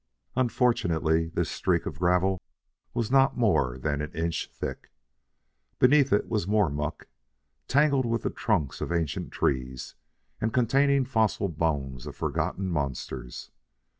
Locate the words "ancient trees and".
8.91-10.51